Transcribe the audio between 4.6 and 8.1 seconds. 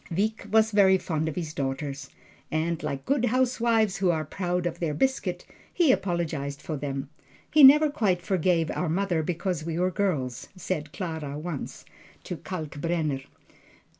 of their biscuit, he apologized for them. "He never